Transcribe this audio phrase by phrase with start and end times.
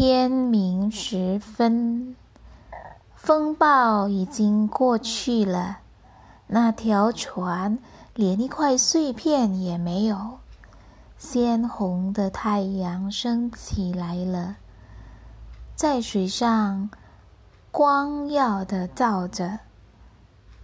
[0.00, 2.14] 天明时分，
[3.16, 5.78] 风暴已经过去了，
[6.46, 7.80] 那条船
[8.14, 10.38] 连一块碎片也没有。
[11.18, 14.54] 鲜红的太阳升起来了，
[15.74, 16.88] 在水上
[17.72, 19.58] 光耀的照着。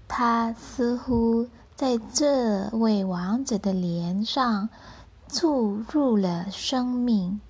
[0.06, 4.68] 它似乎在这位王子的脸上
[5.26, 7.40] 注入了生命。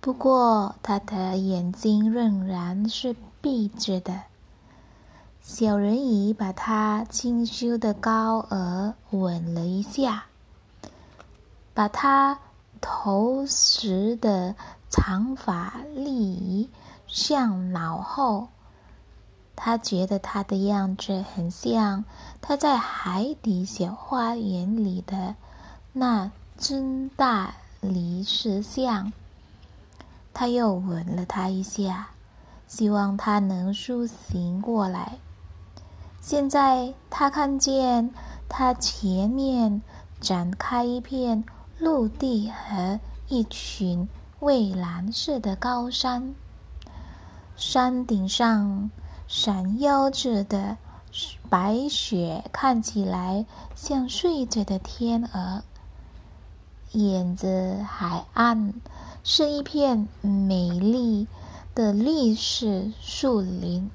[0.00, 4.22] 不过，他的眼睛仍然是闭着的。
[5.42, 10.24] 小人鱼把他清秀的高额吻了一下，
[11.74, 12.38] 把他
[12.80, 14.54] 头时的
[14.88, 16.70] 长发立移
[17.06, 18.48] 向脑后。
[19.54, 22.06] 他觉得他的样子很像
[22.40, 25.34] 他在海底小花园里的
[25.92, 29.12] 那尊大理石像。
[30.32, 32.10] 他又吻了他一下，
[32.66, 35.18] 希望他能苏醒过来。
[36.20, 38.10] 现在他看见
[38.48, 39.82] 他前面
[40.20, 41.44] 展开一片
[41.78, 44.08] 陆地和一群
[44.40, 46.34] 蔚蓝色的高山，
[47.56, 48.90] 山顶上。
[49.32, 50.76] 闪耀着的
[51.48, 55.62] 白雪看起来像睡着的天鹅。
[56.90, 58.74] 沿着海岸
[59.22, 61.28] 是一片美丽
[61.74, 63.90] 的绿色树林。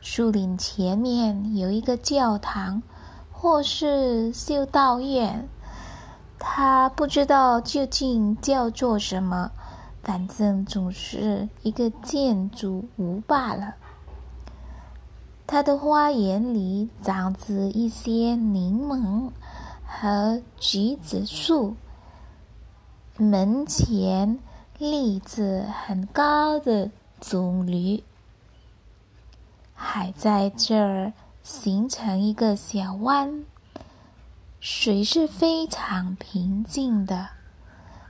[0.00, 2.82] 树林前面有一个教堂，
[3.32, 5.48] 或是修道院，
[6.38, 9.50] 他不知道究竟叫做什么。
[10.02, 13.74] 反正总是一个建筑物罢了。
[15.46, 19.30] 他的花园里长着一些柠檬
[19.86, 21.74] 和橘子树，
[23.16, 24.40] 门前
[24.76, 28.02] 立着很高的棕榈，
[29.72, 31.12] 还在这儿
[31.44, 33.44] 形成一个小湾，
[34.58, 37.28] 水是非常平静的。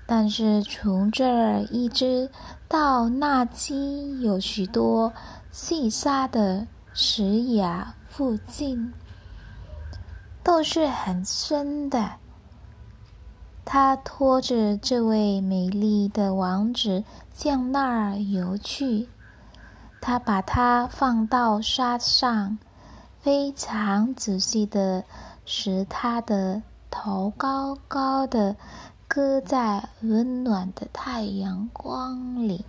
[0.07, 2.31] 但是从这儿一直
[2.67, 5.13] 到那基有许多
[5.51, 8.95] 细沙的石崖附近，
[10.43, 12.13] 都是很深的。
[13.65, 19.09] 他拖着这位美丽的王子向那儿游去。
[20.01, 22.59] 他把它放到沙上，
[23.21, 25.05] 非常仔细的
[25.45, 28.57] 使他的头高高的。
[29.07, 32.65] 搁在温暖的太阳光里。